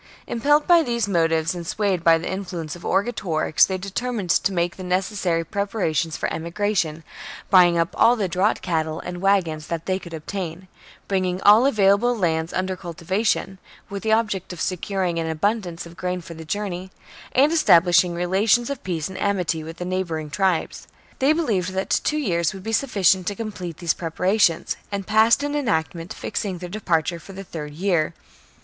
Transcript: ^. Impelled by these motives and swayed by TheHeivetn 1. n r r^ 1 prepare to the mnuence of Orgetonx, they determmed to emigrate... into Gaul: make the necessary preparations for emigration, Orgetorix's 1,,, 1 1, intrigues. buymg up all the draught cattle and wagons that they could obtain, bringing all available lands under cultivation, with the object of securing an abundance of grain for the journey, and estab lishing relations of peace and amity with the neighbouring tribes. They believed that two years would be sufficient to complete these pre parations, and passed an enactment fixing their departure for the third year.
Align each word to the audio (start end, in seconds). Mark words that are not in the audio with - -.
^. 0.01 0.03
Impelled 0.25 0.65
by 0.65 0.81
these 0.81 1.07
motives 1.07 1.53
and 1.53 1.67
swayed 1.67 2.03
by 2.03 2.15
TheHeivetn 2.17 2.21
1. 2.21 2.23
n 2.25 2.25
r 2.25 2.25
r^ 2.25 2.33
1 2.33 2.41
prepare 2.41 2.41
to 2.41 2.49
the 2.49 2.55
mnuence 2.63 2.75
of 2.75 2.81
Orgetonx, 2.81 3.65
they 3.67 3.77
determmed 3.77 4.41
to 4.41 4.49
emigrate... 4.49 4.49
into 4.49 4.49
Gaul: 4.49 4.55
make 4.55 4.75
the 4.77 4.83
necessary 4.83 5.43
preparations 5.43 6.17
for 6.17 6.33
emigration, 6.33 6.95
Orgetorix's 6.95 7.53
1,,, 7.53 7.61
1 7.61 7.61
1, 7.61 7.69
intrigues. 7.69 7.77
buymg 7.77 7.81
up 7.81 7.95
all 8.01 8.15
the 8.15 8.27
draught 8.27 8.61
cattle 8.63 8.99
and 9.01 9.21
wagons 9.21 9.67
that 9.67 9.85
they 9.85 9.99
could 9.99 10.15
obtain, 10.15 10.67
bringing 11.07 11.39
all 11.43 11.67
available 11.67 12.17
lands 12.17 12.51
under 12.51 12.75
cultivation, 12.75 13.59
with 13.91 14.01
the 14.01 14.11
object 14.11 14.51
of 14.51 14.59
securing 14.59 15.19
an 15.19 15.29
abundance 15.29 15.85
of 15.85 15.95
grain 15.97 16.19
for 16.21 16.33
the 16.33 16.45
journey, 16.45 16.89
and 17.33 17.51
estab 17.51 17.81
lishing 17.81 18.15
relations 18.15 18.71
of 18.71 18.83
peace 18.83 19.07
and 19.07 19.19
amity 19.21 19.63
with 19.63 19.77
the 19.77 19.85
neighbouring 19.85 20.31
tribes. 20.31 20.87
They 21.19 21.31
believed 21.31 21.73
that 21.73 22.01
two 22.03 22.17
years 22.17 22.55
would 22.55 22.63
be 22.63 22.73
sufficient 22.73 23.27
to 23.27 23.35
complete 23.35 23.77
these 23.77 23.93
pre 23.93 24.09
parations, 24.09 24.77
and 24.91 25.05
passed 25.05 25.43
an 25.43 25.53
enactment 25.55 26.11
fixing 26.11 26.57
their 26.57 26.69
departure 26.69 27.19
for 27.19 27.33
the 27.33 27.43
third 27.43 27.73
year. 27.75 28.15